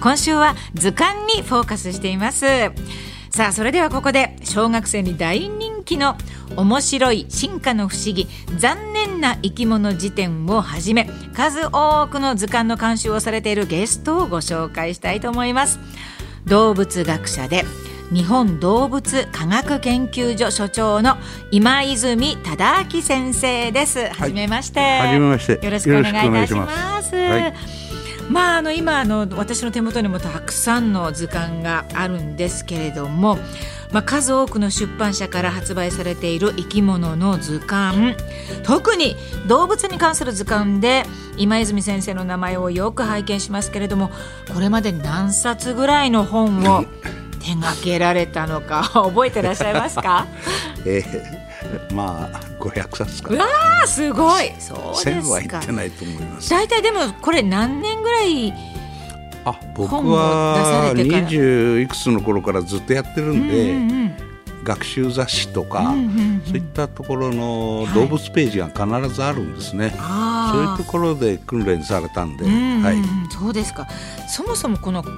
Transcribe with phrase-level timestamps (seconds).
[0.00, 2.46] 今週は図鑑にフォーカスしています
[3.30, 6.16] さあそれではここで小学生に大人気の
[6.56, 8.26] 面白い進化の不思議
[8.56, 15.78] 残念な生き物辞典をはじめ数多くの図鑑の監修をされているゲストをご紹介したいと思います
[16.46, 17.64] 動物学者で
[18.12, 21.16] 日本動物科学研究所所長の
[21.50, 24.08] 今泉忠明先生です。
[24.08, 24.80] はじめまして。
[24.80, 25.62] はじめまして。
[25.62, 27.14] よろしくお願いいたします。
[27.14, 27.77] はい
[28.30, 33.38] まあ、あの今あの私の手元にもたくさんの図鑑があるんですけれども、
[33.90, 38.14] まあ、数多くの出版社から発売されている生き物の図鑑。
[38.64, 41.04] 特に動物に関する図鑑で
[41.38, 44.10] 今泉先生の名前をよく拝見しますけれども
[44.52, 46.84] これまでに何冊ぐらいの本を
[47.40, 50.26] 手がけられたのか覚えてらっしゃいますか、
[50.84, 54.52] えー、まあ500冊かわあすごい。
[54.58, 55.34] そうですか。
[55.34, 56.50] は言ってないと思います。
[56.50, 58.52] 大体でもこれ何年ぐらい
[59.44, 64.28] あ僕は20いくつの頃からずっとやってるんで、うんうんうん。
[64.64, 72.96] 学習雑誌とか、うんうんうん、そういったところの動物ページが必ずあるんですね、はい、そういうところで訓練されたんで、うんうん、はい、
[73.30, 73.88] そうですか。
[74.28, 75.12] そもそもこの監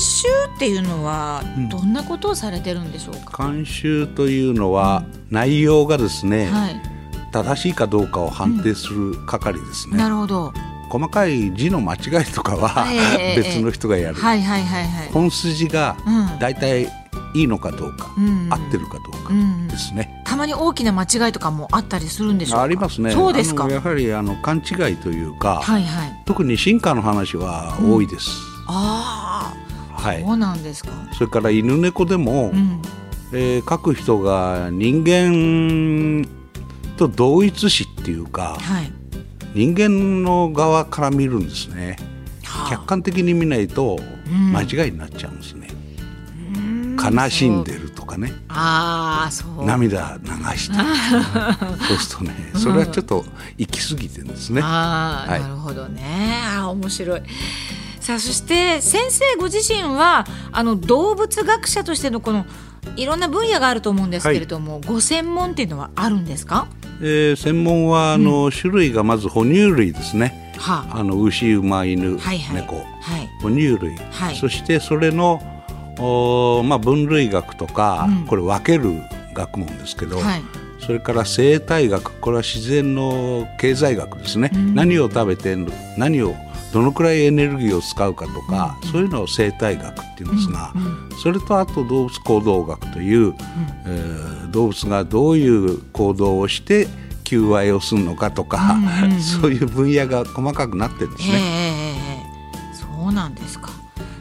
[0.00, 6.82] 修っていうのはどんなことをされてるんでしょうか、うん、監修というのは内容がですね、はい、
[7.36, 10.54] 正しいかどうかを判定する係ですね、うん、なるほど。
[10.88, 12.86] 細かい字の間違いとかは、
[13.18, 15.96] えー、別の人がやる、はいはいはいはい、本筋が
[16.40, 16.88] だいたい
[17.34, 19.32] いいのかどうか、うん、合ってるかどうか
[19.70, 23.10] ですね、うん、たまに大きな間違いとかもあったりするんでしょうありますね。
[23.10, 23.68] そうですか。
[23.68, 28.30] やはりあの勘違いというか、はいはい、特に進化の話は多いです、
[28.68, 29.52] うん、あ
[29.94, 30.90] あ、はい、そうなんですか。
[31.12, 32.80] それから犬猫でも、うん、
[33.32, 36.26] えー、書く人が人間
[36.96, 38.92] と同一視っていうか、はい、
[39.54, 41.96] 人間の側から見るんですね、
[42.44, 43.98] はあ、客観的に見ないと
[44.52, 45.68] 間違いになっちゃうんですね、
[46.96, 48.32] 悲しんでるとかね。
[48.48, 49.64] あそう。
[49.64, 50.76] 涙流して
[51.86, 53.24] そうするとねそれはちょっと
[53.56, 54.60] 行き過ぎてるんですね。
[54.64, 56.42] あはい、なるほどね。
[56.56, 57.22] あ面白い
[58.06, 62.46] さあそして先生ご自身はあの動物学者としてのこの
[62.94, 66.68] いろんな分野があると思うんですけれども、はい、ご専門っていうのはあるんですか、
[67.00, 70.86] えー、専門はあの、うん、種類がまず哺乳類ですね、は。
[70.88, 75.42] あ、あの牛馬犬、はいはい、猫、はい、哺乳類、はい、そしてそれの
[75.98, 79.02] お、まあ、分類学とか、うん、これ分ける
[79.34, 80.42] 学問ですけど、はい、
[80.78, 85.56] それから生態学これは自然の経済学ですね、うん、何を食べて
[85.98, 86.36] 何を
[86.72, 90.72] どのくらいエネルギーを使うかとか、うん、そういうのを生態学っていうんですが、
[91.22, 93.34] それとあと動物行動学という、
[93.86, 96.88] えー、動物がどういう行動をして
[97.24, 98.76] 求愛をするのかとか、
[99.40, 101.40] そういう分野が細かくなってるんですね。
[102.72, 103.70] そうなんですか。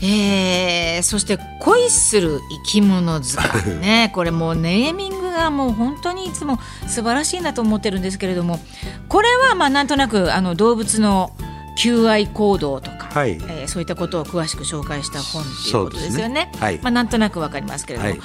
[0.00, 4.10] えー、そして恋する生き物図鑑ね。
[4.14, 8.60] これもうネーミングがもう本当にいつも素晴らしいなと思ってるんですけれども
[9.08, 11.32] これはまあなんとなくあの動物の
[11.78, 16.50] 求愛行動とか、はい、えー、そういったことを詳しく紹介した本っていうことですよね。
[16.52, 16.52] ね。
[16.58, 18.20] はい、まあ、なんとなくわかりますけれども、はい、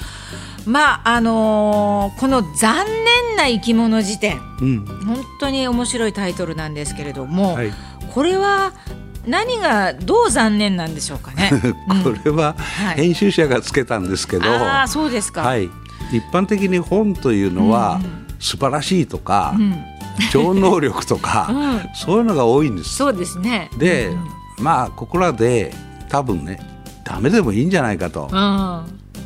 [0.66, 7.72] まああのー、この「残念な生き物辞典」うん、本当に面白いタイトルなんですけれども、はい、
[8.12, 8.72] これは
[9.24, 11.50] 何がどう残念なんでしょうかね。
[12.02, 12.56] これは
[12.96, 15.42] 編集者がつけたんですけど、ああそうですか。
[15.42, 15.70] はい。
[16.12, 18.00] 一般的に本というのは、
[18.38, 19.84] 素晴らしいとか、うん、
[20.30, 22.96] 超能力とか、うん、そういうのが多いんです。
[22.96, 23.70] そうですね。
[23.78, 25.72] で、うん、まあここらで
[26.08, 26.60] 多分ね
[27.04, 28.30] ダメでもいいんじゃないかと。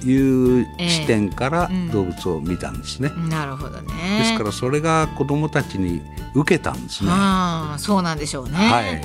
[0.05, 3.11] いう視点から動物を見たんですね。
[3.13, 4.21] えー、なるほどね。
[4.21, 6.01] ですからそれが子どもたちに
[6.35, 7.11] 受けたんですね。
[7.13, 8.53] ああ、そうなんでしょうね。
[8.55, 9.01] はい。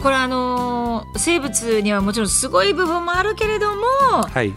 [0.00, 3.82] これあのー、生物にはもちろんすごい部分もあるけれども、
[4.30, 4.54] はい、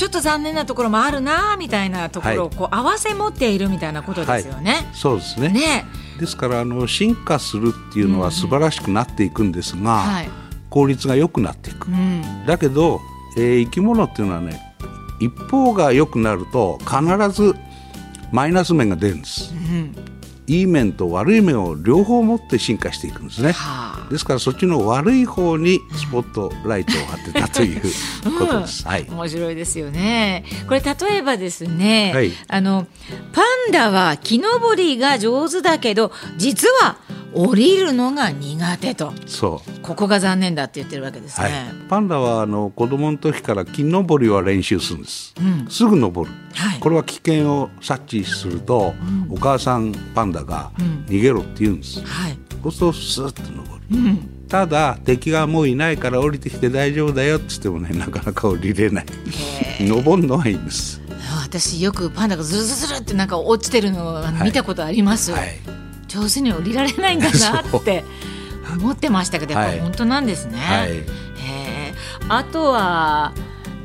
[0.00, 4.72] ちょっと残念なところもあるなみたいなところをこう合わせ持っているみたいなことですよね。
[4.72, 5.50] はい、そうですね。
[5.50, 5.84] ね。
[6.18, 10.30] ですからあの進化するっていうのは素晴らしくなっていくんですが、うんうん、
[10.70, 11.88] 効率が良くなっていく。
[11.88, 12.98] うん、だけど、
[13.36, 14.74] えー、生き物っていうのはね
[15.20, 17.54] 一方が良くなると必ず
[18.32, 19.52] マイナス面が出るんです。
[19.52, 20.09] うん
[20.46, 23.52] いい面と悪い面を両方持って進化していくんですね。
[23.52, 27.80] はあ、ですからそっちの悪い方にスポットライトを当てたという
[28.38, 28.84] ことです。
[28.84, 29.06] うん、はい。
[29.08, 30.44] 面白いですよね。
[30.66, 32.86] これ例えばですね、はい、あの
[33.32, 36.96] パンダは木登りが上手だけど実は
[37.34, 39.12] 降りるのが苦手と。
[39.26, 39.80] そう。
[39.80, 41.54] ここが残念だって言ってるわけですね、はい、
[41.88, 48.94] パンダはあの子供の時から木登りは練習するんです、うん、すぐ登る、はい、これは危険を察知すると、
[49.28, 50.70] うん、お母さんパンダが
[51.06, 59.06] 逃げろって言うんです、はい、そうするとスーッと登る、うん、ただ敵がもういないから降りてきて大丈夫だよって言ってもねなかなか降りれない。
[59.80, 61.00] 登るのはいいんです。
[61.42, 65.40] 私よくパンダがズルズルってなんか落ちてるのを見たことあります、はい。
[65.40, 65.58] はい、
[66.10, 68.04] 上手に降りられないんだなって
[68.76, 71.04] 思ってましたけどやっぱ本当なんですね、はい、
[72.28, 73.32] あとは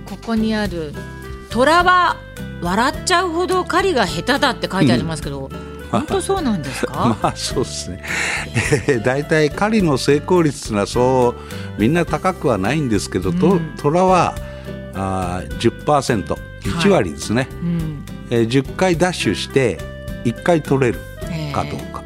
[0.05, 0.93] ここにある
[1.49, 2.17] 「虎は
[2.61, 5.75] 笑っちゃうほど狩りが下手だ」って書いてありますけど、うん。
[5.91, 7.15] 本当そうなんですか？
[7.21, 8.03] まあそうですね。
[9.03, 11.35] だいたい狩りの成功率はそ
[11.77, 14.35] うみんな高くはないんですけど、うん、虎は
[14.95, 17.43] あ10%、1割ですね。
[17.43, 19.79] はいうん、えー、10回ダッシュして
[20.25, 20.99] 1回取れる
[21.53, 22.03] かどうか。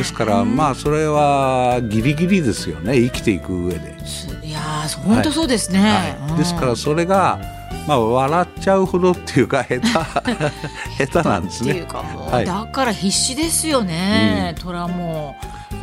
[0.00, 3.96] えー、ですからまあそれはギリギリですよね生きていく上で。
[4.42, 4.60] いや
[5.04, 5.78] 本当そうですね。
[5.80, 7.38] はいはい、ですからそれが
[7.86, 9.86] まあ、笑っちゃうほどっていうか下手
[11.06, 11.72] 下手なんですね。
[11.72, 15.36] っていうかもう、はい、だから必死ですよね、うん、虎も。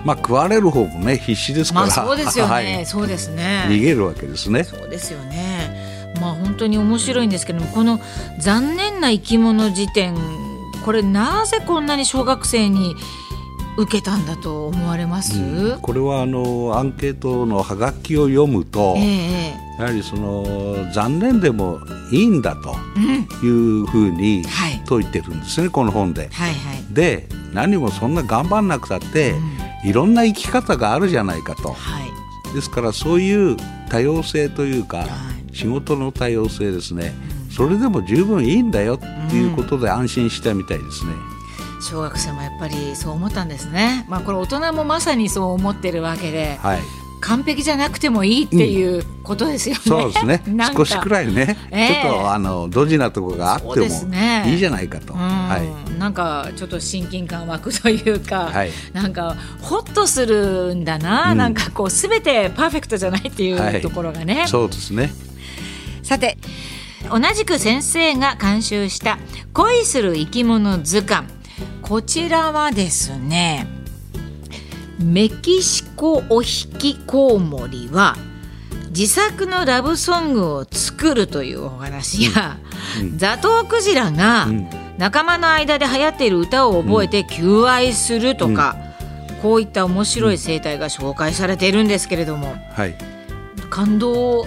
[0.06, 1.88] まあ食われる方もね必死ですから。
[1.88, 3.66] まあそうですよね、はい、そうですね。
[3.70, 4.64] 逃げるわけですね。
[4.64, 6.14] そうですよね。
[6.22, 8.00] まあ本当に面白いんですけどもこの
[8.40, 10.16] 残念な生き物辞典
[10.86, 12.96] これなぜこんなに小学生に
[13.78, 21.80] 受けたんだと思われます、うん、これはあのアンケートのハガキを読むと、えー、やはりその残念でも
[22.12, 22.76] いいんだと
[23.46, 26.30] いうふうに説いてるんですね、うん、この本で。
[26.30, 29.32] はいはい、で何もそんな頑張んなくたって、
[29.84, 31.74] うん、いろんな生き方があるじゃないかと。
[31.74, 33.58] はい、ですからそういう
[33.90, 35.06] 多様性というか、は
[35.52, 37.14] い、仕事の多様性ですね、
[37.52, 41.37] それでも十分いいんだよっていうことで安心したみたいですね。
[41.82, 44.06] 小学生もやっぱりそう思ったんですね。
[44.10, 46.80] まあこれ大人もまさにそう思ってるわけで、はい、
[47.22, 49.82] 完璧じゃなくてもいいっていうことですよね。
[49.86, 50.42] うん、そうですね。
[50.76, 53.76] 少しくらいね、えー、ちょっとあのドジなところがあっても
[54.46, 55.14] いいじゃないかと。
[55.14, 56.00] ね、はい。
[56.00, 64.40] なんかちょっと親近感湧くというか、はい、なんかホッとするんだな、うん、なんかこうすべてパーフェクトじゃないっていうところがね。
[64.40, 65.12] はい、そうですね。
[66.04, 66.38] さて。
[67.10, 69.18] 同じく先生が監修した
[69.54, 71.28] 「恋する生き物図鑑」
[71.82, 73.68] こちらはですね
[75.00, 78.16] メキシコお引きコウモリは
[78.90, 82.58] 自作のラブソングを作るというお話や、
[83.00, 84.48] うん、ザトウクジラが
[84.98, 88.76] 仲間の間で流行っている歌を覚えて求愛するとか、
[89.30, 92.96] うん、こういった面白い生態が紹介されているんですけれども、はい、
[93.70, 94.46] 感動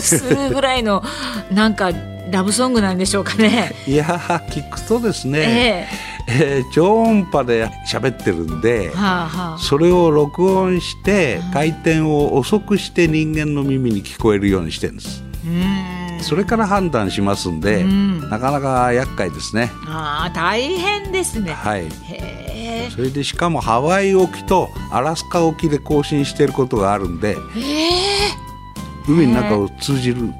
[0.00, 1.02] するぐらいの
[1.50, 1.90] なんか
[2.30, 3.72] ラブソングなんでしょうかね。
[3.86, 4.04] いや
[4.50, 15.24] 聞くとですね、えーえー、超音波で喋ってるんで、はあはあ、それを録音して回転を遅くして人間の耳に聞こえるようにしてるんです。
[16.20, 19.70] それから判断しますんで、んなかなか厄介ですね。
[19.86, 21.52] ああ、大変ですね。
[21.52, 21.86] はい。
[22.90, 27.36] それでしかもハワイ沖とアラスカ沖で更新していることがあるんで、
[29.08, 30.30] 海の中を通じる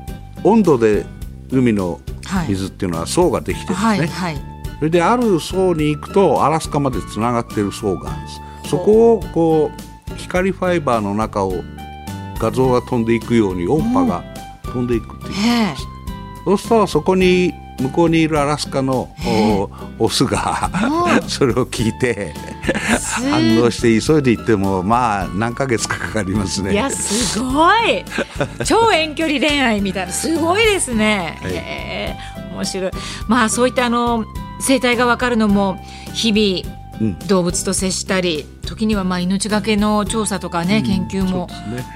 [0.44, 1.06] 温度で
[1.50, 2.00] 海の
[2.46, 3.87] 水っていうのは層ができてるんですね。
[3.87, 8.31] はいはいそれである層に行くとアラスカまでつながってる層があるんで
[8.65, 8.71] す。
[8.71, 9.71] そこをこ
[10.11, 11.53] う光ファイバーの中を
[12.39, 14.23] 画像が飛んでいくように音波が
[14.63, 15.35] 飛んでいくっていう
[16.45, 19.09] そうするとそこに向こうにいるアラスカの
[19.99, 20.71] オスが
[21.29, 22.35] それを聞いて
[23.31, 26.73] 反応して急いで行ってもまあ何ヶ月かかかりますね。
[26.73, 28.05] いやすごい。
[28.65, 30.13] 超遠距離恋愛みたいな。
[30.13, 32.17] すごいですね、はい、え。
[32.50, 32.91] ー、面白い。
[33.29, 34.25] まあそういったあの
[34.61, 35.79] 生態が分かるのも
[36.12, 36.79] 日々
[37.27, 41.49] 動物と接したり、うん、時にはまあ命がけの調査とかね、うん、研究も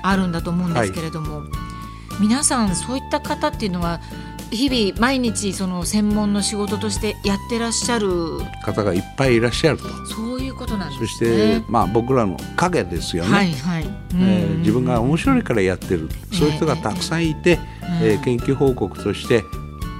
[0.03, 1.49] あるんだと思うんですけれども、はい、
[2.21, 4.01] 皆さんそういった方っていうのは
[4.51, 9.89] 日々毎日その専門の仕事としてやってらっしゃる方がいっぱいいらっしゃると。
[10.07, 11.07] そういうことなんですね。
[11.07, 13.87] そしてまあ僕らの影ですよね、はいはい。
[14.15, 17.59] えー、自分が面白いからやってる、そういう人がたくさんいて、
[18.03, 19.43] えー、えー、研究報告として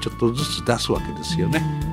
[0.03, 1.92] ちょっとずつ出すわけですよね。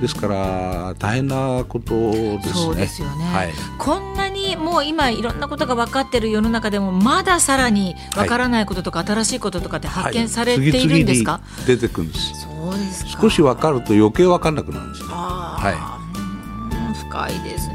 [0.00, 2.52] ですから大変なことですね。
[2.54, 12.32] そうですよね、はい、こんなにもう今いろんなことが分かっている世の中でもまださらに分からないこととか、新しいこととかって発見されているんですか、はい、出てくるんです。
[12.42, 15.08] そうです少し分かると余計分かんなくなるんですね。
[15.10, 15.72] は
[16.92, 17.69] い、深いですね。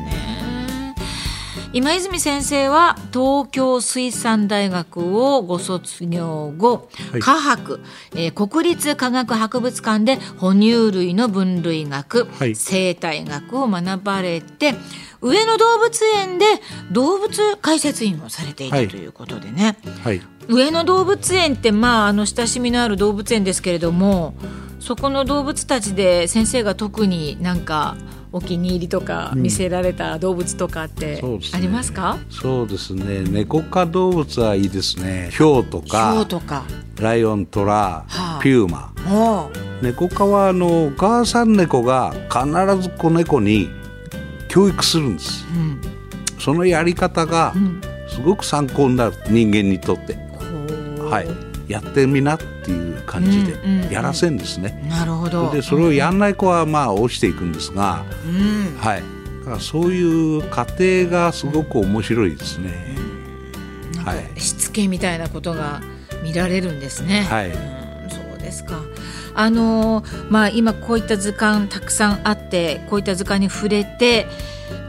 [1.75, 7.81] 今泉先生は東京水産大学をご卒業後、はい、科博、
[8.15, 14.73] えー、国立科学博物館で哺乳類の分類学、はい、生態学を学ばれて
[15.19, 16.45] 上野動物園で
[16.93, 24.33] 動物解説員をされていたということでね、はい、上野動物園ってまああの親しみのある動物園ですけれども
[24.85, 27.97] そこの動物たちで先生が特になんか
[28.31, 31.23] お気に入りとか見せられた動物とかって
[31.53, 33.23] ありますか、うん、そうですね。
[33.23, 35.29] 猫科動物はいいですね。
[35.31, 36.23] ヒョウとか。
[36.27, 36.65] とか。
[36.99, 38.93] ライオントラ、はあ、ピューマ。
[39.81, 43.69] 猫科はあのお母さん猫が必ず子猫に
[44.49, 45.81] 教育するんです、うん、
[46.39, 47.53] そのやり方が
[48.07, 49.15] すごく参考になる。
[49.29, 50.13] 人間にとって、
[50.99, 51.71] はい。
[51.71, 54.85] やってみなっていう感じでやらせんですね。
[54.89, 59.03] なるほどでそれをやんない子はまあ落ちていくんですが、うん、はい、
[59.39, 62.95] だからそういう過程がすごく面白いですね。
[64.03, 65.81] はい、しつけみたいなことが
[66.23, 67.21] 見られるんですね。
[67.21, 67.51] はい、
[68.09, 68.81] そうですか。
[69.33, 74.27] あのまあ今こういった図鑑たくさんあってこういった図鑑に触れて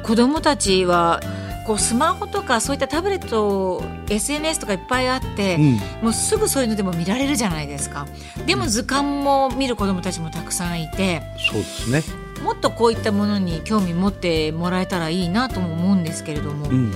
[0.04, 1.20] 子どもたちは
[1.66, 5.72] こうスマホとかそういったタブレット SNS とかいっぱいあって、うん、
[6.02, 8.06] もうすぐそういうのでも見られるじゃないですか。
[8.46, 12.02] でも図鑑も見る子どもたちもたくさんいてそうですね。
[12.42, 16.92] もっとこういったものに興味持ってもらえたらいいなとも思うんですけれども、うん、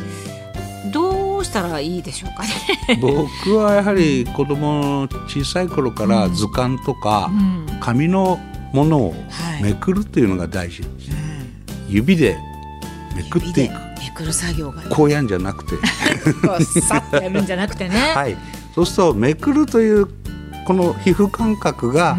[0.93, 2.99] どうしたらいいでしょうかね。
[3.01, 7.31] 僕はやはり子供小さい頃から図鑑とか
[7.81, 8.39] 紙の
[8.73, 9.15] ものを
[9.63, 10.91] めくるっていうのが大事、はい、
[11.89, 12.39] 指で
[13.17, 15.77] めくっていくめくる作業が、ね、こうやんじゃなくて。
[16.81, 17.97] さっとやるんじゃなくてね。
[18.15, 18.37] はい。
[18.75, 20.07] そうするとめくるという
[20.67, 22.17] この皮膚感覚が、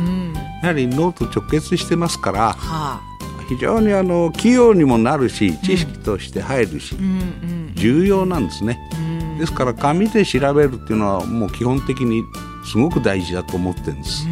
[0.61, 3.01] やはり脳と直結してますから、はあ、
[3.47, 12.23] 非常にあの器用にもなるし知識として入るし、うん、重要なんですね、うん、ですから紙で調べるっていうのはもう基本的に
[12.69, 14.31] すごく大事だと思ってるんです、は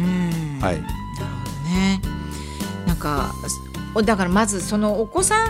[0.60, 0.80] なるほ
[1.44, 2.00] どね。
[2.86, 3.32] なんか
[4.04, 5.48] だからまずそのお子さん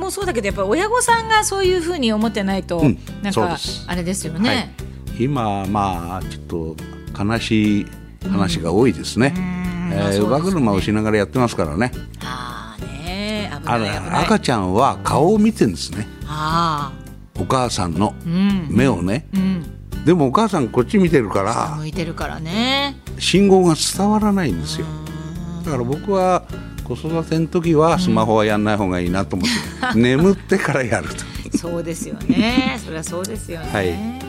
[0.00, 4.74] もそうだけどやっぱ親御さんがそういうふうに思ってないと、うん、なんかあれですよね、
[5.08, 6.76] はい、今まあちょっと
[7.22, 7.86] 悲しい
[8.28, 11.92] 話が多いですね、うん、えー、乳母車をしながらやってますからね。
[12.24, 16.08] ああね危ない赤ちゃんは顔を見てるんですね。
[16.26, 16.92] あ
[17.38, 18.14] お母さんの
[18.68, 22.96] 目をね、うん、でもお母さんこっち見てるから向いてるからね。
[23.18, 24.86] 信号が伝わらないんですよ。
[25.64, 26.44] だから僕は
[26.96, 29.48] 子育ての時はスマホはやんない方がいいなと思っ
[29.92, 31.24] て、うん、眠ってからやると。
[31.56, 32.78] そうですよね。
[32.84, 34.19] それはそうですよね、はい